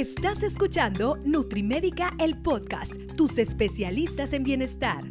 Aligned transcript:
Estás 0.00 0.42
escuchando 0.42 1.18
Nutrimédica, 1.26 2.12
el 2.18 2.40
podcast, 2.40 2.94
tus 3.18 3.36
especialistas 3.36 4.32
en 4.32 4.44
bienestar. 4.44 5.04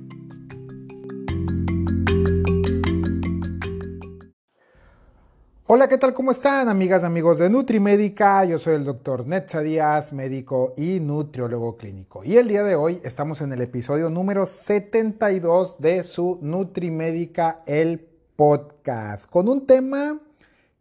Hola, 5.68 5.88
¿qué 5.88 6.00
tal? 6.00 6.16
¿Cómo 6.16 6.32
están, 6.32 6.70
amigas 6.70 7.04
amigos 7.04 7.38
de 7.38 7.52
Nutrimédica? 7.52 8.44
Yo 8.46 8.58
soy 8.58 8.74
el 8.74 8.84
doctor 8.84 9.28
Netza 9.28 9.62
Díaz, 9.62 10.12
médico 10.12 10.74
y 10.76 11.00
nutriólogo 11.00 11.78
clínico. 11.78 12.24
Y 12.24 12.38
el 12.38 12.48
día 12.48 12.64
de 12.64 12.74
hoy 12.74 13.00
estamos 13.04 13.42
en 13.42 13.54
el 13.54 13.62
episodio 13.62 14.10
número 14.10 14.48
72 14.48 15.80
de 15.80 16.04
su 16.04 16.40
Nutrimédica, 16.42 17.62
el 17.68 18.08
podcast, 18.36 19.30
con 19.30 19.50
un 19.50 19.68
tema 19.68 20.20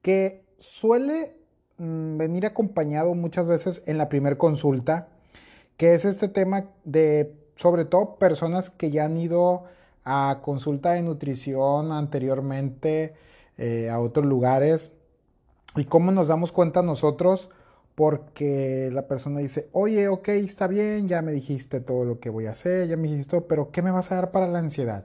que 0.00 0.46
suele 0.56 1.37
venir 1.78 2.44
acompañado 2.46 3.14
muchas 3.14 3.46
veces 3.46 3.82
en 3.86 3.98
la 3.98 4.08
primera 4.08 4.36
consulta, 4.36 5.08
que 5.76 5.94
es 5.94 6.04
este 6.04 6.28
tema 6.28 6.66
de, 6.84 7.34
sobre 7.56 7.84
todo, 7.84 8.16
personas 8.16 8.70
que 8.70 8.90
ya 8.90 9.04
han 9.04 9.16
ido 9.16 9.64
a 10.04 10.40
consulta 10.42 10.92
de 10.92 11.02
nutrición 11.02 11.92
anteriormente, 11.92 13.14
eh, 13.58 13.90
a 13.90 14.00
otros 14.00 14.26
lugares. 14.26 14.90
¿Y 15.76 15.84
cómo 15.84 16.10
nos 16.12 16.28
damos 16.28 16.50
cuenta 16.50 16.82
nosotros? 16.82 17.50
Porque 17.94 18.90
la 18.92 19.06
persona 19.06 19.40
dice, 19.40 19.68
oye, 19.72 20.08
ok, 20.08 20.28
está 20.28 20.66
bien, 20.66 21.08
ya 21.08 21.22
me 21.22 21.32
dijiste 21.32 21.80
todo 21.80 22.04
lo 22.04 22.20
que 22.20 22.30
voy 22.30 22.46
a 22.46 22.52
hacer, 22.52 22.88
ya 22.88 22.96
me 22.96 23.08
dijiste 23.08 23.30
todo, 23.32 23.46
pero 23.46 23.70
¿qué 23.70 23.82
me 23.82 23.90
vas 23.90 24.10
a 24.10 24.16
dar 24.16 24.30
para 24.30 24.48
la 24.48 24.60
ansiedad? 24.60 25.04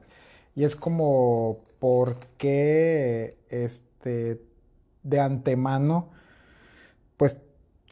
Y 0.56 0.64
es 0.64 0.76
como, 0.76 1.60
¿por 1.80 2.16
qué 2.38 3.38
este, 3.50 4.42
de 5.04 5.20
antemano, 5.20 6.10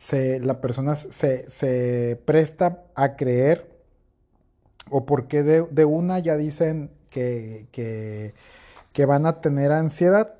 se, 0.02 0.40
la 0.40 0.60
persona 0.62 0.96
se, 0.96 1.48
se, 1.48 2.20
presta 2.26 2.86
a 2.96 3.16
creer? 3.16 3.70
¿O 4.90 5.06
por 5.06 5.28
qué 5.28 5.44
de, 5.44 5.62
de 5.70 5.86
una 5.86 6.18
ya 6.18 6.38
dicen 6.38 6.90
que, 7.12 7.68
que, 7.72 9.06
van 9.06 9.28
a 9.28 9.42
tener 9.42 9.72
ansiedad? 9.72 10.34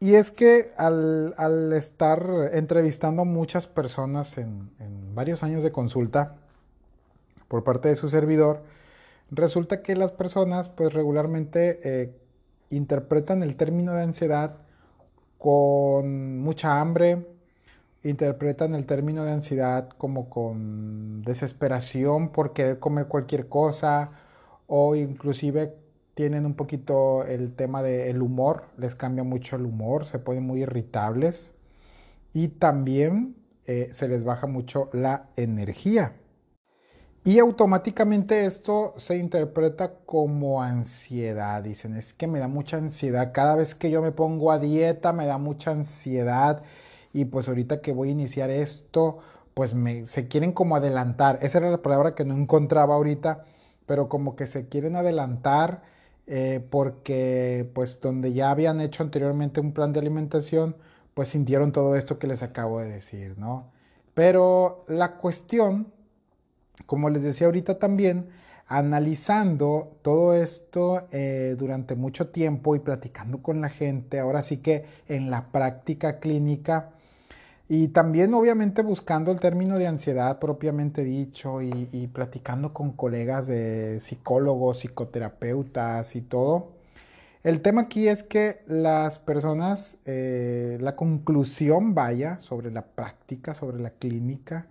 Y 0.00 0.16
es 0.16 0.32
que 0.32 0.72
al, 0.78 1.72
estar 1.74 2.50
entrevistando 2.52 3.22
a 3.22 3.24
muchas 3.24 3.68
personas 3.68 4.36
en, 4.36 4.68
varios 5.14 5.44
años 5.44 5.62
de 5.62 5.70
consulta 5.70 6.34
por 7.46 7.62
parte 7.62 7.88
de 7.88 7.94
su 7.94 8.08
servidor, 8.08 8.64
resulta 9.30 9.80
que 9.80 9.94
las 9.94 10.10
personas 10.10 10.70
pues 10.70 10.92
regularmente 10.92 11.78
eh, 11.84 12.16
interpretan 12.70 13.44
el 13.44 13.54
término 13.54 13.94
de 13.94 14.02
ansiedad 14.02 14.56
con 15.38 16.40
mucha 16.40 16.80
hambre, 16.80 17.35
interpretan 18.08 18.74
el 18.74 18.86
término 18.86 19.24
de 19.24 19.32
ansiedad 19.32 19.88
como 19.98 20.30
con 20.30 21.22
desesperación 21.22 22.30
por 22.30 22.52
querer 22.52 22.78
comer 22.78 23.06
cualquier 23.06 23.48
cosa 23.48 24.10
o 24.66 24.94
inclusive 24.94 25.74
tienen 26.14 26.46
un 26.46 26.54
poquito 26.54 27.24
el 27.24 27.54
tema 27.54 27.82
del 27.82 28.22
humor, 28.22 28.64
les 28.78 28.94
cambia 28.94 29.22
mucho 29.22 29.56
el 29.56 29.66
humor, 29.66 30.06
se 30.06 30.18
ponen 30.18 30.44
muy 30.44 30.62
irritables 30.62 31.52
y 32.32 32.48
también 32.48 33.36
eh, 33.66 33.90
se 33.92 34.08
les 34.08 34.24
baja 34.24 34.46
mucho 34.46 34.88
la 34.92 35.28
energía. 35.36 36.14
Y 37.26 37.40
automáticamente 37.40 38.44
esto 38.44 38.94
se 38.98 39.16
interpreta 39.16 39.94
como 40.06 40.62
ansiedad. 40.62 41.60
Dicen, 41.60 41.96
es 41.96 42.14
que 42.14 42.28
me 42.28 42.38
da 42.38 42.46
mucha 42.46 42.76
ansiedad. 42.76 43.32
Cada 43.34 43.56
vez 43.56 43.74
que 43.74 43.90
yo 43.90 44.00
me 44.00 44.12
pongo 44.12 44.52
a 44.52 44.60
dieta 44.60 45.12
me 45.12 45.26
da 45.26 45.36
mucha 45.36 45.72
ansiedad. 45.72 46.62
Y 47.16 47.24
pues 47.24 47.48
ahorita 47.48 47.80
que 47.80 47.92
voy 47.92 48.10
a 48.10 48.12
iniciar 48.12 48.50
esto, 48.50 49.20
pues 49.54 49.72
me, 49.74 50.04
se 50.04 50.28
quieren 50.28 50.52
como 50.52 50.76
adelantar. 50.76 51.38
Esa 51.40 51.56
era 51.56 51.70
la 51.70 51.80
palabra 51.80 52.14
que 52.14 52.26
no 52.26 52.34
encontraba 52.34 52.94
ahorita, 52.94 53.46
pero 53.86 54.10
como 54.10 54.36
que 54.36 54.46
se 54.46 54.68
quieren 54.68 54.96
adelantar 54.96 55.80
eh, 56.26 56.60
porque 56.68 57.70
pues 57.74 58.02
donde 58.02 58.34
ya 58.34 58.50
habían 58.50 58.82
hecho 58.82 59.02
anteriormente 59.02 59.60
un 59.60 59.72
plan 59.72 59.94
de 59.94 60.00
alimentación, 60.00 60.76
pues 61.14 61.28
sintieron 61.28 61.72
todo 61.72 61.96
esto 61.96 62.18
que 62.18 62.26
les 62.26 62.42
acabo 62.42 62.80
de 62.80 62.90
decir, 62.90 63.38
¿no? 63.38 63.72
Pero 64.12 64.84
la 64.86 65.16
cuestión, 65.16 65.90
como 66.84 67.08
les 67.08 67.22
decía 67.22 67.46
ahorita 67.46 67.78
también, 67.78 68.28
analizando 68.66 69.96
todo 70.02 70.34
esto 70.34 71.08
eh, 71.12 71.56
durante 71.58 71.94
mucho 71.94 72.28
tiempo 72.28 72.76
y 72.76 72.80
platicando 72.80 73.42
con 73.42 73.62
la 73.62 73.70
gente, 73.70 74.18
ahora 74.18 74.42
sí 74.42 74.58
que 74.58 74.84
en 75.08 75.30
la 75.30 75.50
práctica 75.50 76.18
clínica, 76.18 76.90
y 77.68 77.88
también 77.88 78.32
obviamente 78.34 78.82
buscando 78.82 79.32
el 79.32 79.40
término 79.40 79.78
de 79.78 79.88
ansiedad 79.88 80.38
propiamente 80.38 81.02
dicho 81.02 81.62
y, 81.62 82.08
platicando 82.12 82.72
con 82.72 82.92
colegas 82.92 83.48
de 83.48 83.98
psicólogos, 83.98 84.80
psicoterapeutas 84.80 86.14
y 86.14 86.22
todo. 86.22 86.72
El 87.42 87.62
tema 87.62 87.82
aquí 87.82 88.08
es 88.08 88.22
que 88.22 88.62
las 88.66 89.18
personas, 89.18 89.98
eh, 90.04 90.78
la 90.80 90.96
conclusión 90.96 91.94
vaya 91.94 92.40
sobre 92.40 92.70
la 92.70 92.82
práctica, 92.86 93.54
sobre 93.54 93.80
la 93.80 93.90
clínica, 93.90 94.66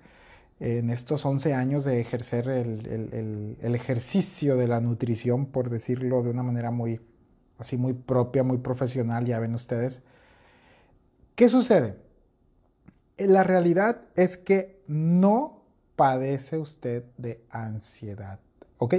en 0.61 0.89
estos 0.89 1.25
11 1.25 1.53
años 1.53 1.83
de 1.83 1.99
ejercer 1.99 2.47
el, 2.47 3.57
el 3.61 3.75
ejercicio 3.75 4.55
de 4.55 4.67
la 4.67 4.79
nutrición, 4.79 5.47
por 5.47 5.69
decirlo 5.69 6.23
de 6.23 6.29
una 6.29 6.43
manera 6.43 6.71
muy, 6.71 7.01
así 7.59 7.77
muy 7.77 7.93
propia, 7.93 8.43
muy 8.43 8.57
profesional, 8.59 9.25
ya 9.25 9.39
ven 9.39 9.53
ustedes. 9.53 10.01
¿Qué 11.35 11.49
sucede? 11.49 12.04
La 13.17 13.43
realidad 13.43 14.01
es 14.15 14.37
que 14.37 14.79
no 14.87 15.63
padece 15.95 16.57
usted 16.57 17.03
de 17.17 17.41
ansiedad, 17.49 18.39
¿ok? 18.77 18.95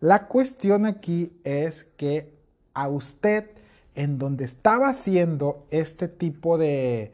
La 0.00 0.28
cuestión 0.28 0.86
aquí 0.86 1.30
es 1.44 1.84
que 1.98 2.32
a 2.72 2.88
usted, 2.88 3.50
en 3.94 4.18
donde 4.18 4.44
estaba 4.44 4.88
haciendo 4.88 5.66
este 5.70 6.08
tipo 6.08 6.56
de, 6.56 7.12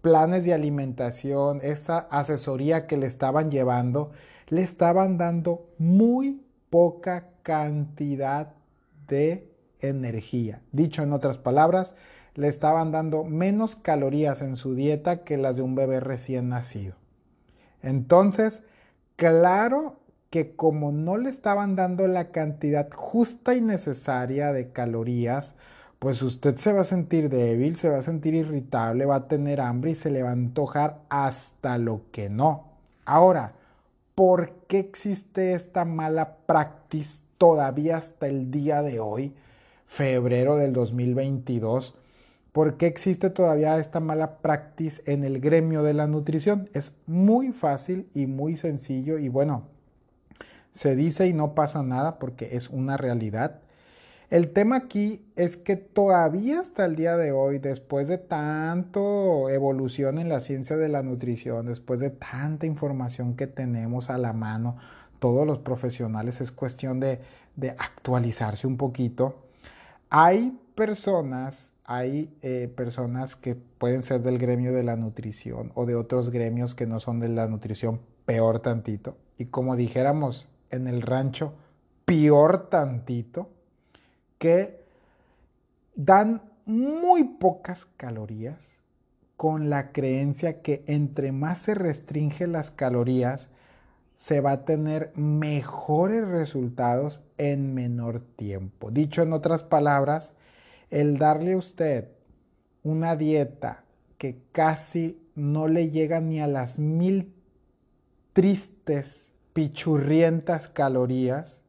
planes 0.00 0.44
de 0.44 0.54
alimentación, 0.54 1.60
esa 1.62 1.98
asesoría 1.98 2.86
que 2.86 2.96
le 2.96 3.06
estaban 3.06 3.50
llevando, 3.50 4.12
le 4.48 4.62
estaban 4.62 5.18
dando 5.18 5.66
muy 5.78 6.40
poca 6.70 7.30
cantidad 7.42 8.52
de 9.08 9.48
energía. 9.80 10.62
Dicho 10.70 11.02
en 11.02 11.12
otras 11.12 11.36
palabras, 11.36 11.96
le 12.36 12.46
estaban 12.46 12.92
dando 12.92 13.24
menos 13.24 13.74
calorías 13.74 14.40
en 14.40 14.54
su 14.54 14.76
dieta 14.76 15.24
que 15.24 15.36
las 15.36 15.56
de 15.56 15.62
un 15.62 15.74
bebé 15.74 15.98
recién 15.98 16.48
nacido. 16.48 16.94
Entonces, 17.82 18.62
claro 19.16 19.99
que 20.30 20.54
como 20.54 20.92
no 20.92 21.16
le 21.16 21.28
estaban 21.28 21.76
dando 21.76 22.06
la 22.06 22.30
cantidad 22.30 22.88
justa 22.92 23.54
y 23.54 23.60
necesaria 23.60 24.52
de 24.52 24.70
calorías, 24.70 25.56
pues 25.98 26.22
usted 26.22 26.56
se 26.56 26.72
va 26.72 26.82
a 26.82 26.84
sentir 26.84 27.28
débil, 27.28 27.76
se 27.76 27.90
va 27.90 27.98
a 27.98 28.02
sentir 28.02 28.34
irritable, 28.34 29.04
va 29.04 29.16
a 29.16 29.28
tener 29.28 29.60
hambre 29.60 29.90
y 29.90 29.94
se 29.94 30.10
le 30.10 30.22
va 30.22 30.30
a 30.30 30.32
antojar 30.32 31.00
hasta 31.10 31.78
lo 31.78 32.02
que 32.12 32.30
no. 32.30 32.68
Ahora, 33.04 33.52
por 34.14 34.52
qué 34.68 34.78
existe 34.78 35.52
esta 35.52 35.84
mala 35.84 36.36
práctica 36.46 36.80
todavía 37.38 37.96
hasta 37.96 38.26
el 38.26 38.50
día 38.50 38.82
de 38.82 39.00
hoy, 39.00 39.32
febrero 39.86 40.56
del 40.56 40.72
2022. 40.74 41.96
¿Por 42.52 42.76
qué 42.76 42.86
existe 42.86 43.30
todavía 43.30 43.78
esta 43.78 44.00
mala 44.00 44.38
práctica 44.38 44.96
en 45.06 45.24
el 45.24 45.40
gremio 45.40 45.82
de 45.82 45.94
la 45.94 46.06
nutrición? 46.06 46.68
Es 46.74 46.98
muy 47.06 47.52
fácil 47.52 48.08
y 48.12 48.26
muy 48.26 48.56
sencillo 48.56 49.18
y 49.18 49.28
bueno, 49.28 49.68
se 50.72 50.96
dice 50.96 51.26
y 51.26 51.32
no 51.32 51.54
pasa 51.54 51.82
nada 51.82 52.18
porque 52.18 52.56
es 52.56 52.70
una 52.70 52.96
realidad. 52.96 53.60
El 54.30 54.52
tema 54.52 54.76
aquí 54.76 55.24
es 55.34 55.56
que 55.56 55.74
todavía 55.74 56.60
hasta 56.60 56.84
el 56.84 56.94
día 56.94 57.16
de 57.16 57.32
hoy, 57.32 57.58
después 57.58 58.06
de 58.06 58.16
tanto 58.16 59.48
evolución 59.48 60.20
en 60.20 60.28
la 60.28 60.40
ciencia 60.40 60.76
de 60.76 60.88
la 60.88 61.02
nutrición, 61.02 61.66
después 61.66 61.98
de 61.98 62.10
tanta 62.10 62.64
información 62.64 63.34
que 63.34 63.48
tenemos 63.48 64.08
a 64.08 64.18
la 64.18 64.32
mano, 64.32 64.76
todos 65.18 65.44
los 65.44 65.58
profesionales, 65.58 66.40
es 66.40 66.52
cuestión 66.52 67.00
de, 67.00 67.20
actualizarse 67.76 68.68
un 68.68 68.76
poquito. 68.76 69.34
Hay 70.10 70.56
personas, 70.76 71.72
hay 71.84 72.32
eh, 72.42 72.72
personas 72.74 73.34
que 73.34 73.56
pueden 73.56 74.04
ser 74.04 74.22
del 74.22 74.38
gremio 74.38 74.72
de 74.72 74.84
la 74.84 74.94
nutrición 74.94 75.72
o 75.74 75.86
de 75.86 75.96
otros 75.96 76.30
gremios 76.30 76.76
que 76.76 76.86
no 76.86 77.00
son 77.00 77.18
de 77.18 77.28
la 77.28 77.48
nutrición, 77.48 78.00
peor 78.26 78.60
tantito. 78.60 79.16
Y 79.36 79.46
como 79.46 79.74
dijéramos 79.74 80.48
en 80.70 80.86
el 80.86 81.02
rancho, 81.02 81.54
peor 82.04 82.68
tantito, 82.68 83.50
que 84.38 84.80
dan 85.94 86.42
muy 86.64 87.24
pocas 87.24 87.86
calorías 87.96 88.78
con 89.36 89.70
la 89.70 89.92
creencia 89.92 90.60
que 90.60 90.84
entre 90.86 91.32
más 91.32 91.60
se 91.60 91.74
restringe 91.74 92.46
las 92.46 92.70
calorías, 92.70 93.48
se 94.14 94.42
va 94.42 94.52
a 94.52 94.64
tener 94.66 95.12
mejores 95.16 96.28
resultados 96.28 97.22
en 97.38 97.72
menor 97.72 98.20
tiempo. 98.36 98.90
Dicho 98.90 99.22
en 99.22 99.32
otras 99.32 99.62
palabras, 99.62 100.34
el 100.90 101.16
darle 101.16 101.54
a 101.54 101.56
usted 101.56 102.08
una 102.82 103.16
dieta 103.16 103.84
que 104.18 104.42
casi 104.52 105.18
no 105.34 105.68
le 105.68 105.88
llega 105.88 106.20
ni 106.20 106.40
a 106.40 106.46
las 106.46 106.78
mil 106.78 107.32
tristes, 108.34 109.29
pichurrientas 109.52 110.68
calorías, 110.68 111.62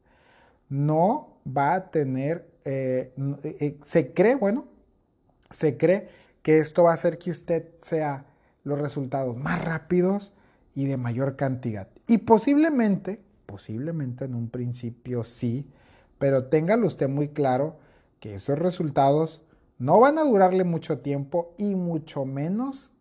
no 0.68 1.38
va 1.46 1.74
a 1.74 1.90
tener, 1.90 2.48
eh, 2.64 3.12
eh, 3.44 3.78
se 3.84 4.12
cree, 4.12 4.34
bueno, 4.34 4.66
se 5.50 5.76
cree 5.76 6.08
que 6.42 6.58
esto 6.58 6.84
va 6.84 6.92
a 6.92 6.94
hacer 6.94 7.18
que 7.18 7.30
usted 7.30 7.68
sea 7.80 8.26
los 8.64 8.78
resultados 8.78 9.36
más 9.36 9.64
rápidos 9.64 10.32
y 10.74 10.86
de 10.86 10.96
mayor 10.96 11.36
cantidad. 11.36 11.88
Y 12.06 12.18
posiblemente, 12.18 13.20
posiblemente 13.46 14.24
en 14.24 14.34
un 14.34 14.48
principio 14.48 15.24
sí, 15.24 15.68
pero 16.18 16.46
téngalo 16.46 16.86
usted 16.86 17.08
muy 17.08 17.28
claro 17.28 17.76
que 18.20 18.36
esos 18.36 18.58
resultados 18.58 19.44
no 19.78 19.98
van 19.98 20.18
a 20.18 20.24
durarle 20.24 20.64
mucho 20.64 21.00
tiempo 21.00 21.54
y 21.58 21.74
mucho 21.74 22.24
menos 22.24 22.92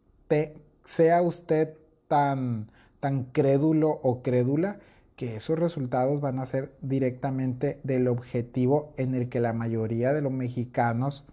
sea 0.86 1.22
usted 1.22 1.74
tan, 2.08 2.72
tan 3.02 3.26
crédulo 3.26 3.90
o 3.90 4.22
crédula 4.24 4.80
que 5.18 5.36
esos 5.36 5.60
resultados 5.60 6.22
van 6.22 6.40
a 6.40 6.46
ser 6.46 6.72
directamente 6.82 7.80
del 7.84 8.08
objetivo 8.08 8.94
en 8.98 9.14
el 9.14 9.28
que 9.28 9.42
la 9.42 9.52
mayoría 9.54 10.14
de 10.14 10.22
los 10.22 10.32
mexicanos 10.32 11.26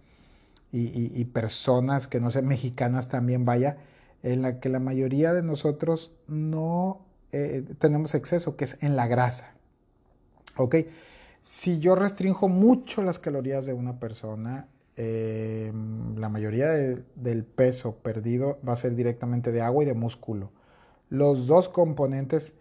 y, 0.71 1.25
personas 1.25 2.07
que 2.07 2.19
no 2.19 2.29
sean 2.29 2.45
mexicanas 2.45 3.07
también 3.09 3.45
vaya, 3.45 3.77
en 4.21 4.43
la 4.43 4.59
que 4.59 4.69
la 4.69 4.79
mayoría 4.79 5.33
de 5.33 5.41
nosotros 5.41 6.11
no 6.27 7.01
eh, 7.31 7.63
tenemos 7.79 8.13
exceso, 8.13 8.55
que 8.55 8.65
es 8.65 8.77
en 8.81 8.95
la 8.95 9.07
grasa. 9.07 9.53
¿Ok? 10.57 10.75
Si 11.41 11.79
yo 11.79 11.95
restringo 11.95 12.49
mucho 12.49 13.01
las 13.01 13.17
calorías 13.17 13.65
de 13.65 13.73
una 13.73 13.99
persona, 13.99 14.67
eh, 14.97 15.71
la 16.15 16.29
mayoría 16.29 16.69
del 16.69 17.45
peso 17.45 17.95
perdido 17.95 18.59
va 18.67 18.73
a 18.73 18.75
ser 18.75 18.95
directamente 18.95 19.51
de 19.51 19.61
agua 19.61 19.83
y 19.83 19.87
de 19.87 19.93
músculo. 19.93 20.51
Los 21.09 21.47
dos 21.47 21.69
componentes 21.69 22.55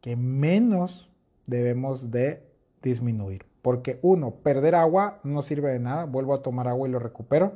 que 0.00 0.16
menos 0.16 1.10
debemos 1.46 2.10
de 2.10 2.42
disminuir. 2.82 3.44
Porque 3.62 4.00
uno, 4.02 4.32
perder 4.42 4.74
agua 4.74 5.20
no 5.22 5.42
sirve 5.42 5.70
de 5.70 5.78
nada, 5.78 6.04
vuelvo 6.04 6.34
a 6.34 6.42
tomar 6.42 6.66
agua 6.66 6.88
y 6.88 6.90
lo 6.90 6.98
recupero. 6.98 7.52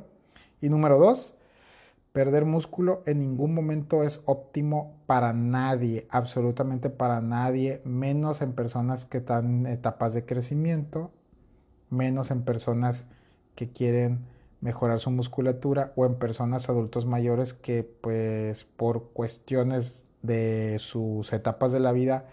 Y 0.61 0.69
número 0.69 0.97
dos, 0.97 1.37
Perder 2.17 2.45
músculo 2.45 3.03
en 3.05 3.19
ningún 3.19 3.53
momento 3.53 4.01
es 4.01 4.23
óptimo 4.25 4.97
para 5.05 5.33
nadie, 5.33 6.07
absolutamente 6.09 6.89
para 6.89 7.21
nadie, 7.21 7.79
menos 7.85 8.41
en 8.41 8.53
personas 8.53 9.05
que 9.05 9.19
están 9.19 9.67
en 9.67 9.67
etapas 9.67 10.15
de 10.15 10.25
crecimiento, 10.25 11.11
menos 11.91 12.31
en 12.31 12.41
personas 12.41 13.05
que 13.53 13.71
quieren 13.71 14.25
mejorar 14.61 14.99
su 14.99 15.11
musculatura 15.11 15.93
o 15.95 16.07
en 16.07 16.15
personas 16.15 16.69
adultos 16.69 17.05
mayores 17.05 17.53
que 17.53 17.83
pues 17.83 18.63
por 18.63 19.11
cuestiones 19.11 20.06
de 20.27 20.77
sus 20.79 21.33
etapas 21.33 21.71
de 21.71 21.79
la 21.79 21.91
vida 21.91 22.25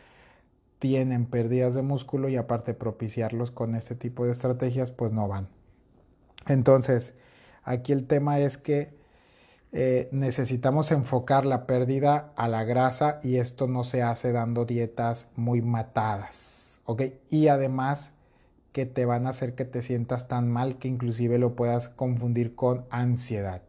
tienen 0.78 1.24
pérdidas 1.24 1.74
de 1.74 1.80
músculo 1.80 2.28
y 2.28 2.36
aparte 2.36 2.74
propiciarlos 2.74 3.50
con 3.50 3.74
este 3.74 3.94
tipo 3.94 4.26
de 4.26 4.32
estrategias 4.32 4.90
pues 4.90 5.12
no 5.12 5.26
van. 5.26 5.48
Entonces, 6.46 7.14
aquí 7.62 7.92
el 7.92 8.06
tema 8.06 8.38
es 8.38 8.58
que 8.58 8.92
eh, 9.72 10.08
necesitamos 10.12 10.92
enfocar 10.92 11.46
la 11.46 11.66
pérdida 11.66 12.32
a 12.36 12.48
la 12.48 12.64
grasa 12.64 13.18
y 13.22 13.36
esto 13.36 13.66
no 13.66 13.82
se 13.82 14.02
hace 14.02 14.30
dando 14.30 14.66
dietas 14.66 15.28
muy 15.36 15.62
matadas, 15.62 16.80
¿ok? 16.84 17.02
Y 17.30 17.48
además 17.48 18.12
que 18.72 18.86
te 18.86 19.04
van 19.04 19.26
a 19.26 19.30
hacer 19.30 19.54
que 19.54 19.64
te 19.64 19.82
sientas 19.82 20.28
tan 20.28 20.50
mal 20.50 20.78
que 20.78 20.88
inclusive 20.88 21.38
lo 21.38 21.56
puedas 21.56 21.88
confundir 21.88 22.54
con 22.54 22.84
ansiedad. 22.90 23.62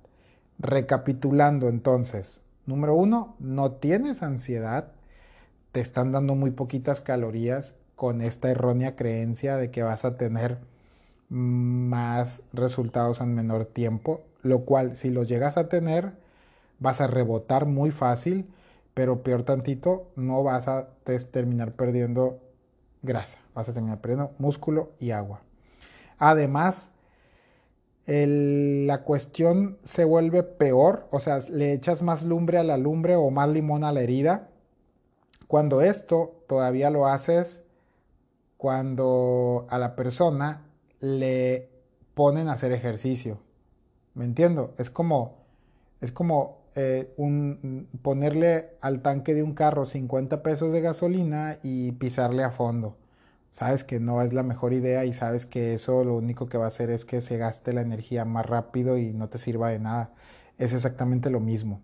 Recapitulando 0.59 1.69
entonces, 1.69 2.41
número 2.65 2.95
uno, 2.95 3.35
no 3.39 3.71
tienes 3.73 4.23
ansiedad, 4.23 4.91
te 5.71 5.81
están 5.81 6.11
dando 6.11 6.35
muy 6.35 6.51
poquitas 6.51 7.01
calorías 7.01 7.75
con 7.95 8.21
esta 8.21 8.49
errónea 8.49 8.95
creencia 8.95 9.57
de 9.57 9.71
que 9.71 9.83
vas 9.83 10.05
a 10.05 10.17
tener 10.17 10.59
más 11.29 12.43
resultados 12.53 13.21
en 13.21 13.33
menor 13.33 13.65
tiempo 13.65 14.21
lo 14.45 14.59
cual 14.63 14.95
si 14.95 15.09
los 15.09 15.27
llegas 15.27 15.57
a 15.57 15.67
tener 15.69 16.13
vas 16.79 17.01
a 17.01 17.07
rebotar 17.07 17.65
muy 17.65 17.89
fácil, 17.89 18.47
pero 18.93 19.23
peor 19.23 19.43
tantito 19.43 20.11
no 20.15 20.43
vas 20.43 20.67
a 20.67 20.89
terminar 21.31 21.73
perdiendo 21.73 22.39
grasa, 23.01 23.39
vas 23.55 23.67
a 23.69 23.73
terminar 23.73 24.01
perdiendo 24.01 24.33
músculo 24.37 24.91
y 24.99 25.11
agua. 25.11 25.41
Además, 26.19 26.89
la 28.07 29.01
cuestión 29.03 29.77
se 29.83 30.05
vuelve 30.05 30.43
peor, 30.43 31.07
o 31.11 31.19
sea, 31.19 31.39
le 31.51 31.73
echas 31.73 32.03
más 32.03 32.23
lumbre 32.23 32.57
a 32.57 32.63
la 32.63 32.77
lumbre 32.77 33.15
o 33.15 33.31
más 33.31 33.49
limón 33.49 33.83
a 33.83 33.91
la 33.91 34.01
herida, 34.01 34.49
cuando 35.47 35.81
esto 35.81 36.43
todavía 36.47 36.89
lo 36.89 37.07
haces 37.07 37.63
cuando 38.57 39.67
a 39.69 39.77
la 39.77 39.95
persona 39.95 40.65
le 40.99 41.69
ponen 42.13 42.47
a 42.47 42.53
hacer 42.53 42.71
ejercicio. 42.71 43.39
¿Me 44.13 44.25
entiendo? 44.25 44.73
Es 44.77 44.89
como, 44.89 45.35
es 46.01 46.11
como 46.11 46.65
eh, 46.75 47.13
un, 47.17 47.87
ponerle 48.01 48.71
al 48.81 49.01
tanque 49.01 49.33
de 49.33 49.43
un 49.43 49.53
carro 49.53 49.85
50 49.85 50.41
pesos 50.41 50.73
de 50.73 50.81
gasolina 50.81 51.57
y 51.63 51.91
pisarle 51.93 52.43
a 52.43 52.51
fondo. 52.51 52.95
Sabes 53.55 53.85
que 53.85 54.01
no 54.01 54.21
es 54.21 54.33
la 54.33 54.43
mejor 54.43 54.73
idea 54.73 55.05
y 55.05 55.13
sabes 55.13 55.45
que 55.45 55.73
eso 55.73 56.03
lo 56.03 56.17
único 56.17 56.49
que 56.49 56.57
va 56.57 56.65
a 56.65 56.67
hacer 56.67 56.89
es 56.89 57.05
que 57.05 57.21
se 57.21 57.37
gaste 57.37 57.71
la 57.71 57.79
energía 57.79 58.25
más 58.25 58.45
rápido 58.45 58.97
y 58.97 59.13
no 59.13 59.29
te 59.29 59.37
sirva 59.37 59.69
de 59.69 59.79
nada. 59.79 60.09
Es 60.57 60.73
exactamente 60.73 61.29
lo 61.29 61.39
mismo. 61.39 61.79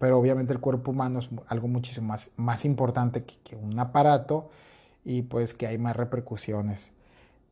Pero 0.00 0.18
obviamente 0.18 0.52
el 0.52 0.58
cuerpo 0.58 0.90
humano 0.90 1.20
es 1.20 1.28
algo 1.46 1.68
muchísimo 1.68 2.08
más, 2.08 2.32
más 2.34 2.64
importante 2.64 3.22
que, 3.22 3.36
que 3.44 3.54
un 3.54 3.78
aparato 3.78 4.50
y 5.04 5.22
pues 5.22 5.54
que 5.54 5.68
hay 5.68 5.78
más 5.78 5.94
repercusiones 5.94 6.90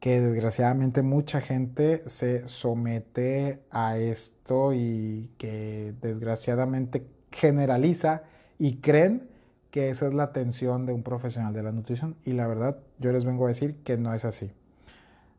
que 0.00 0.20
desgraciadamente 0.20 1.02
mucha 1.02 1.40
gente 1.40 2.02
se 2.08 2.48
somete 2.48 3.60
a 3.70 3.98
esto 3.98 4.72
y 4.74 5.30
que 5.38 5.94
desgraciadamente 6.02 7.06
generaliza 7.30 8.24
y 8.58 8.78
creen 8.78 9.28
que 9.72 9.88
esa 9.88 10.06
es 10.06 10.14
la 10.14 10.24
atención 10.24 10.84
de 10.84 10.92
un 10.92 11.02
profesional 11.02 11.54
de 11.54 11.62
la 11.62 11.72
nutrición 11.72 12.14
y 12.24 12.34
la 12.34 12.46
verdad 12.46 12.76
yo 12.98 13.10
les 13.10 13.24
vengo 13.24 13.46
a 13.46 13.48
decir 13.48 13.76
que 13.82 13.96
no 13.96 14.12
es 14.14 14.24
así. 14.26 14.52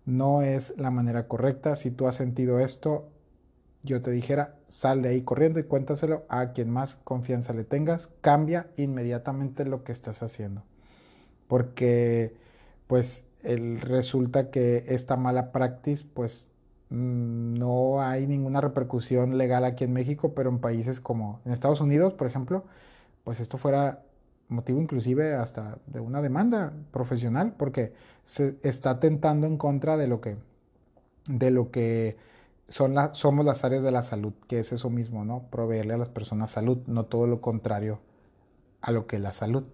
No 0.06 0.42
es 0.42 0.78
la 0.80 0.90
manera 0.90 1.28
correcta. 1.28 1.76
Si 1.76 1.92
tú 1.92 2.08
has 2.08 2.16
sentido 2.16 2.60
esto, 2.60 3.08
yo 3.84 4.02
te 4.02 4.10
dijera, 4.10 4.56
sal 4.68 5.04
de 5.04 5.10
ahí 5.10 5.22
corriendo 5.22 5.60
y 5.60 5.64
cuéntaselo 5.64 6.24
a 6.30 6.52
quien 6.52 6.72
más 6.72 6.96
confianza 7.04 7.54
le 7.54 7.64
tengas. 7.64 8.08
Cambia 8.22 8.68
inmediatamente 8.76 9.66
lo 9.66 9.84
que 9.84 9.92
estás 9.92 10.24
haciendo. 10.24 10.64
Porque 11.48 12.36
pues 12.88 13.24
el, 13.44 13.82
resulta 13.82 14.50
que 14.50 14.84
esta 14.88 15.16
mala 15.16 15.52
praxis, 15.52 16.04
pues 16.04 16.50
mm, 16.90 17.54
no 17.54 18.02
hay 18.02 18.26
ninguna 18.26 18.62
repercusión 18.62 19.38
legal 19.38 19.64
aquí 19.64 19.84
en 19.84 19.94
México, 19.94 20.34
pero 20.34 20.50
en 20.50 20.58
países 20.58 21.00
como 21.00 21.40
en 21.46 21.52
Estados 21.52 21.82
Unidos, 21.82 22.14
por 22.14 22.26
ejemplo, 22.26 22.64
pues 23.24 23.40
esto 23.40 23.60
fuera 23.60 24.02
motivo 24.54 24.82
inclusive 24.82 25.34
hasta 25.34 25.78
de 25.88 26.00
una 26.00 26.22
demanda 26.22 26.74
profesional, 26.92 27.54
porque 27.58 27.94
se 28.24 28.58
está 28.64 29.00
tentando 29.00 29.48
en 29.48 29.58
contra 29.58 29.98
de 29.98 30.08
lo 30.08 30.22
que, 30.22 30.38
de 31.28 31.52
lo 31.52 31.72
que 31.72 32.18
son 32.70 32.96
somos 33.14 33.46
las 33.46 33.64
áreas 33.66 33.84
de 33.84 33.92
la 33.92 34.04
salud, 34.04 34.34
que 34.48 34.60
es 34.60 34.72
eso 34.72 34.90
mismo, 34.90 35.26
¿no? 35.26 35.48
Proveerle 35.50 35.94
a 35.94 35.98
las 35.98 36.10
personas 36.10 36.52
salud, 36.52 36.80
no 36.88 37.06
todo 37.06 37.28
lo 37.28 37.42
contrario 37.42 38.00
a 38.82 38.92
lo 38.92 39.08
que 39.08 39.18
es 39.18 39.22
la 39.22 39.34
salud. 39.34 39.66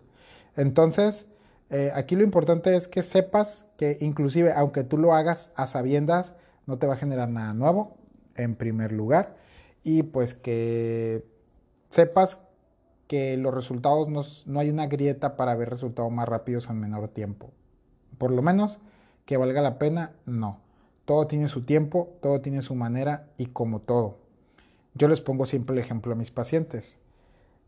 Entonces, 0.56 1.28
eh, 1.70 1.92
aquí 1.94 2.16
lo 2.16 2.24
importante 2.24 2.76
es 2.76 2.88
que 2.88 3.04
sepas 3.04 3.66
que 3.78 3.98
inclusive 4.02 4.52
aunque 4.54 4.84
tú 4.84 4.98
lo 4.98 5.14
hagas 5.14 5.52
a 5.56 5.68
sabiendas, 5.68 6.34
no 6.66 6.78
te 6.78 6.88
va 6.88 6.96
a 6.96 6.98
generar 6.98 7.30
nada 7.30 7.54
nuevo, 7.54 7.98
en 8.36 8.56
primer 8.56 8.92
lugar, 8.92 9.38
y 9.84 10.04
pues 10.04 10.34
que 10.34 11.26
sepas 11.90 12.44
que 13.10 13.38
los 13.38 13.52
resultados 13.52 14.08
no, 14.46 14.60
hay 14.60 14.70
una 14.70 14.86
grieta 14.86 15.36
para 15.36 15.56
ver 15.56 15.72
resultados 15.72 16.12
más 16.12 16.30
rápidos 16.30 16.70
en 16.70 16.80
menor 16.80 17.08
tiempo. 17.08 17.50
Por 18.20 18.30
lo 18.30 18.44
menos 18.44 18.80
que 19.26 19.36
valga 19.36 19.64
la 19.64 19.80
pena, 19.80 20.12
no. 20.28 20.60
Todo 21.06 21.26
tiene 21.26 21.50
su 21.50 21.64
tiempo, 21.64 22.14
todo 22.22 22.40
tiene 22.40 22.62
su 22.62 22.76
manera 22.76 23.26
y 23.36 23.48
como 23.48 23.80
todo. 23.80 24.20
Yo 24.94 25.08
les 25.08 25.22
pongo 25.22 25.48
siempre 25.48 25.74
el 25.74 25.80
ejemplo 25.80 26.14
a 26.14 26.16
mis 26.16 26.30
pacientes. 26.30 27.00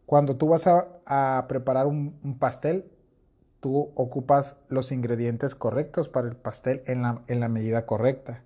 Cuando 0.05 0.35
tú 0.35 0.49
vas 0.49 0.67
a, 0.67 1.45
preparar 1.47 1.87
un, 1.87 2.37
pastel, 2.37 2.85
tú 3.61 3.89
ocupas 3.95 4.57
los 4.69 4.91
ingredientes 4.91 5.55
correctos 5.55 6.07
para 6.07 6.27
el 6.27 6.35
pastel 6.35 6.83
en 6.85 7.39
la 7.39 7.49
medida 7.49 7.87
correcta. 7.87 8.43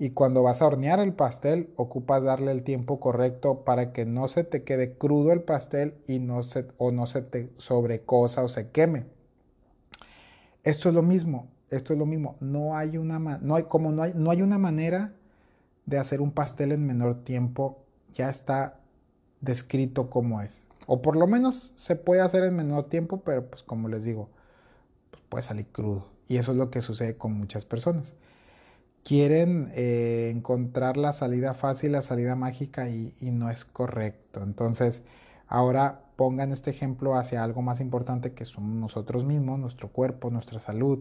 Y 0.00 0.10
cuando 0.10 0.42
vas 0.42 0.62
a 0.62 0.66
hornear 0.66 0.98
el 0.98 1.12
pastel, 1.12 1.72
ocupas 1.76 2.24
darle 2.24 2.50
el 2.50 2.64
tiempo 2.64 2.98
correcto 2.98 3.64
para 3.64 3.92
que 3.92 4.04
no 4.04 4.26
se 4.26 4.42
te 4.42 4.64
quede 4.64 4.98
crudo 4.98 5.30
el 5.30 5.42
pastel 5.42 5.94
y 6.08 6.18
no 6.18 6.42
se, 6.42 6.66
o 6.78 6.90
no 6.90 7.06
se 7.06 7.22
te 7.22 7.52
sobrecosa 7.58 8.42
o 8.42 8.48
se 8.48 8.70
queme. 8.70 9.06
Esto 10.64 10.88
es 10.88 10.94
lo 10.96 11.02
mismo 11.02 11.46
esto 11.70 11.92
es 11.92 11.98
lo 11.98 12.06
mismo, 12.06 12.36
no 12.40 12.76
hay 12.76 12.96
una, 12.96 13.18
no 13.18 13.54
hay, 13.54 13.64
como 13.64 13.92
no 13.92 14.02
hay, 14.02 14.12
no 14.14 14.30
hay 14.30 14.42
una 14.42 14.58
manera 14.58 15.14
de 15.86 15.98
hacer 15.98 16.20
un 16.20 16.32
pastel 16.32 16.72
en 16.72 16.84
menor 16.84 17.24
tiempo, 17.24 17.84
ya 18.12 18.28
está 18.28 18.80
descrito 19.40 20.10
como 20.10 20.42
es. 20.42 20.64
O 20.86 21.00
por 21.00 21.16
lo 21.16 21.26
menos 21.26 21.72
se 21.76 21.94
puede 21.94 22.20
hacer 22.20 22.44
en 22.44 22.56
menor 22.56 22.88
tiempo, 22.88 23.22
pero 23.24 23.48
pues 23.48 23.62
como 23.62 23.88
les 23.88 24.04
digo, 24.04 24.30
pues 25.10 25.22
puede 25.28 25.42
salir 25.44 25.66
crudo. 25.66 26.08
Y 26.26 26.38
eso 26.38 26.52
es 26.52 26.58
lo 26.58 26.70
que 26.70 26.82
sucede 26.82 27.16
con 27.16 27.32
muchas 27.32 27.64
personas. 27.64 28.14
Quieren 29.04 29.70
eh, 29.74 30.30
encontrar 30.34 30.96
la 30.96 31.12
salida 31.12 31.54
fácil, 31.54 31.92
la 31.92 32.02
salida 32.02 32.36
mágica 32.36 32.88
y, 32.88 33.12
no 33.22 33.50
es 33.50 33.64
correcto. 33.64 34.42
Entonces, 34.42 35.02
ahora 35.48 36.02
pongan 36.16 36.52
este 36.52 36.70
ejemplo 36.70 37.16
hacia 37.16 37.42
algo 37.42 37.62
más 37.62 37.80
importante 37.80 38.32
que 38.32 38.44
somos 38.44 38.74
nosotros 38.76 39.24
mismos, 39.24 39.58
nuestro 39.58 39.88
cuerpo, 39.88 40.30
nuestra 40.30 40.60
salud, 40.60 41.00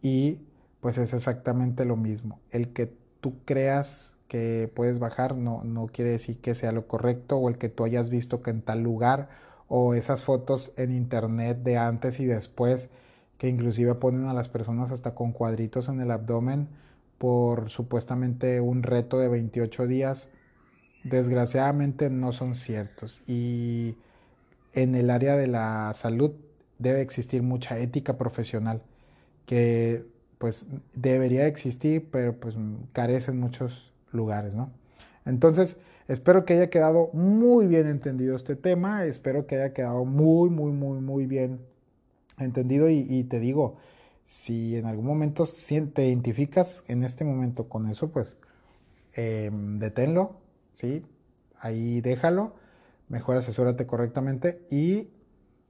y 0.00 0.40
pues 0.80 0.98
es 0.98 1.12
exactamente 1.12 1.84
lo 1.84 1.96
mismo. 1.96 2.40
El 2.50 2.72
que 2.72 2.92
tú 3.20 3.36
creas 3.44 4.16
que 4.28 4.70
puedes 4.74 4.98
bajar 4.98 5.36
no, 5.36 5.62
no 5.64 5.86
quiere 5.86 6.12
decir 6.12 6.40
que 6.40 6.54
sea 6.54 6.72
lo 6.72 6.86
correcto 6.88 7.36
o 7.36 7.48
el 7.48 7.58
que 7.58 7.68
tú 7.68 7.84
hayas 7.84 8.10
visto 8.10 8.42
que 8.42 8.50
en 8.50 8.62
tal 8.62 8.82
lugar 8.82 9.28
o 9.68 9.94
esas 9.94 10.22
fotos 10.22 10.72
en 10.76 10.92
internet 10.92 11.58
de 11.62 11.76
antes 11.78 12.20
y 12.20 12.26
después 12.26 12.90
que 13.38 13.48
inclusive 13.48 13.94
ponen 13.96 14.26
a 14.26 14.34
las 14.34 14.48
personas 14.48 14.90
hasta 14.92 15.14
con 15.14 15.32
cuadritos 15.32 15.88
en 15.88 16.00
el 16.00 16.10
abdomen 16.10 16.68
por 17.22 17.70
supuestamente 17.70 18.60
un 18.60 18.82
reto 18.82 19.20
de 19.20 19.28
28 19.28 19.86
días, 19.86 20.28
desgraciadamente 21.04 22.10
no 22.10 22.32
son 22.32 22.56
ciertos. 22.56 23.22
Y 23.28 23.94
en 24.72 24.96
el 24.96 25.08
área 25.08 25.36
de 25.36 25.46
la 25.46 25.92
salud 25.94 26.32
debe 26.80 27.00
existir 27.00 27.44
mucha 27.44 27.78
ética 27.78 28.18
profesional 28.18 28.82
que 29.46 30.04
pues 30.38 30.66
debería 30.94 31.46
existir, 31.46 32.08
pero 32.10 32.34
pues 32.40 32.56
carece 32.92 33.30
en 33.30 33.38
muchos 33.38 33.92
lugares, 34.10 34.56
¿no? 34.56 34.72
Entonces, 35.24 35.76
espero 36.08 36.44
que 36.44 36.54
haya 36.54 36.70
quedado 36.70 37.10
muy 37.12 37.68
bien 37.68 37.86
entendido 37.86 38.34
este 38.34 38.56
tema, 38.56 39.04
espero 39.04 39.46
que 39.46 39.54
haya 39.60 39.72
quedado 39.72 40.04
muy, 40.04 40.50
muy, 40.50 40.72
muy, 40.72 40.98
muy 40.98 41.26
bien 41.26 41.60
entendido 42.40 42.90
y, 42.90 43.22
te 43.22 43.38
digo, 43.38 43.76
si 44.26 44.76
en 44.76 44.86
algún 44.86 45.06
momento 45.06 45.46
te 45.94 46.06
identificas 46.06 46.84
en 46.88 47.04
este 47.04 47.24
momento 47.24 47.68
con 47.68 47.88
eso, 47.88 48.10
pues 48.10 48.36
em, 49.14 49.78
deténlo, 49.78 50.36
¿sí? 50.72 51.04
Ahí 51.58 52.00
déjalo, 52.00 52.54
mejor 53.08 53.36
asesórate 53.36 53.86
correctamente 53.86 54.66
y 54.70 55.10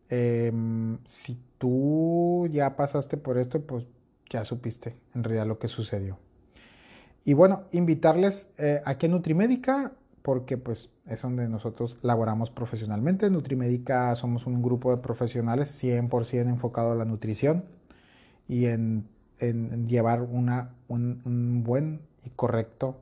em, 0.09 0.99
si 1.05 1.39
tú 1.59 2.49
ya 2.51 2.77
pasaste 2.77 3.17
por 3.17 3.39
esto, 3.39 3.61
pues 3.61 3.87
ya 4.31 4.45
supiste 4.45 4.97
en 5.15 5.25
realidad 5.25 5.47
lo 5.47 5.59
que 5.59 5.69
sucedió. 5.69 6.19
Y 7.25 7.35
bueno, 7.35 7.65
invitarles 7.73 8.51
eh, 8.59 8.81
aquí 8.85 9.07
a 9.07 9.09
Nutrimédica, 9.09 9.93
porque 10.23 10.57
pues 10.57 10.89
es 11.07 11.23
donde 11.23 11.49
nosotros 11.49 11.99
laboramos 12.03 12.51
profesionalmente. 12.51 13.29
Nutrimédica 13.31 14.15
somos 14.17 14.47
un 14.47 14.63
grupo 14.63 14.95
de 14.95 15.03
profesionales 15.03 15.83
100% 15.83 16.49
enfocado 16.49 16.93
a 16.93 16.95
la 16.95 17.05
nutrición 17.05 17.65
y 18.49 18.67
en, 18.67 19.09
llevar 19.89 20.23
una, 20.23 20.71
un 20.89 21.63
buen 21.65 22.01
y 22.25 22.31
correcto 22.31 22.97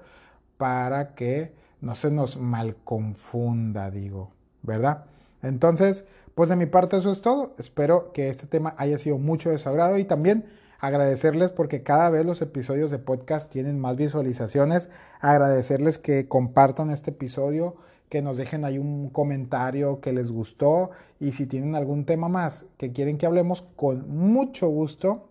para 0.58 1.16
que 1.16 1.54
no 1.80 1.96
se 1.96 2.12
nos 2.12 2.36
mal 2.36 2.76
confunda, 2.84 3.90
digo, 3.90 4.34
¿verdad? 4.62 5.06
Entonces, 5.42 6.04
pues 6.36 6.50
de 6.50 6.58
mi 6.58 6.66
parte 6.66 6.98
eso 6.98 7.10
es 7.10 7.22
todo. 7.22 7.56
Espero 7.58 8.12
que 8.12 8.28
este 8.28 8.48
tema 8.48 8.76
haya 8.78 8.98
sido 8.98 9.18
mucho 9.18 9.50
de 9.50 9.60
su 9.60 9.70
agrado 9.70 9.98
y 9.98 10.04
también 10.04 10.44
agradecerles 10.80 11.52
porque 11.52 11.84
cada 11.84 12.10
vez 12.10 12.26
los 12.26 12.42
episodios 12.42 12.92
de 12.92 13.00
podcast 13.00 13.52
tienen 13.52 13.80
más 13.80 13.96
visualizaciones, 13.96 14.90
agradecerles 15.20 15.98
que 15.98 16.28
compartan 16.28 16.90
este 16.90 17.12
episodio, 17.12 17.76
que 18.10 18.22
nos 18.22 18.38
dejen 18.38 18.64
ahí 18.64 18.78
un 18.78 19.10
comentario 19.10 20.00
que 20.00 20.14
les 20.14 20.32
gustó 20.32 20.92
y 21.20 21.34
si 21.34 21.46
tienen 21.46 21.76
algún 21.76 22.06
tema 22.06 22.30
más 22.30 22.66
que 22.78 22.92
quieren 22.92 23.18
que 23.18 23.26
hablemos, 23.26 23.64
con 23.76 24.10
mucho 24.10 24.68
gusto, 24.70 25.28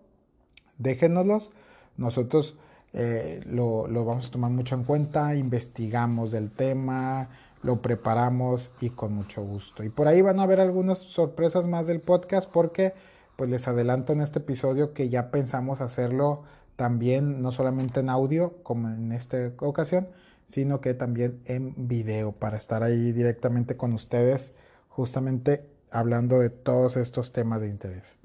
déjenoslos. 0.77 1.51
Nosotros 1.97 2.55
eh, 2.93 3.41
lo, 3.45 3.87
lo 3.87 4.05
vamos 4.05 4.27
a 4.27 4.31
tomar 4.31 4.51
mucho 4.51 4.75
en 4.75 4.83
cuenta, 4.83 5.35
investigamos 5.35 6.31
del 6.31 6.51
tema, 6.51 7.29
lo 7.63 7.81
preparamos 7.81 8.71
y 8.81 8.91
con 8.91 9.13
mucho 9.13 9.41
gusto. 9.43 9.83
Y 9.83 9.89
por 9.89 10.07
ahí 10.07 10.21
van 10.21 10.39
a 10.39 10.43
haber 10.43 10.59
algunas 10.59 10.99
sorpresas 10.99 11.67
más 11.67 11.87
del 11.87 11.99
podcast 11.99 12.49
porque 12.51 12.93
pues 13.37 13.49
les 13.49 13.67
adelanto 13.69 14.11
en 14.11 14.19
este 14.19 14.39
episodio 14.39 14.93
que 14.93 15.07
ya 15.07 15.31
pensamos 15.31 15.79
hacerlo 15.79 16.43
también 16.75 17.41
no 17.41 17.53
solamente 17.53 18.01
en 18.01 18.09
audio 18.09 18.61
como 18.63 18.89
en 18.89 19.13
esta 19.13 19.51
ocasión, 19.59 20.09
sino 20.49 20.81
que 20.81 20.93
también 20.93 21.39
en 21.45 21.73
video 21.87 22.33
para 22.33 22.57
estar 22.57 22.83
ahí 22.83 23.13
directamente 23.13 23.77
con 23.77 23.93
ustedes 23.93 24.55
justamente 24.89 25.65
hablando 25.91 26.39
de 26.39 26.49
todos 26.49 26.97
estos 26.97 27.31
temas 27.31 27.61
de 27.61 27.69
interés. 27.69 28.15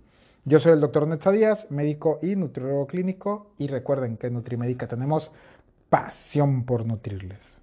Yo 0.45 0.59
soy 0.59 0.73
el 0.73 0.81
doctor 0.81 1.07
Netza 1.07 1.31
Díaz, 1.31 1.71
médico 1.71 2.19
y 2.21 2.35
nutriólogo 2.35 2.89
clínico, 2.89 3.53
y 3.59 3.69
recuerden 3.69 4.17
que 4.17 4.27
en 4.27 4.35
Nutrimédica 4.35 4.89
tenemos 4.89 5.31
pasión 5.89 6.65
por 6.65 6.85
nutrirles. 6.85 7.62